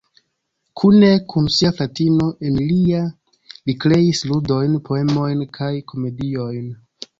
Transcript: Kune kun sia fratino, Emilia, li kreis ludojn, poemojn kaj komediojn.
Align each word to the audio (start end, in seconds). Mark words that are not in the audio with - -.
Kune 0.79 1.09
kun 1.33 1.49
sia 1.55 1.71
fratino, 1.79 2.29
Emilia, 2.51 3.03
li 3.69 3.77
kreis 3.85 4.25
ludojn, 4.33 4.75
poemojn 4.91 5.47
kaj 5.61 5.73
komediojn. 5.95 6.69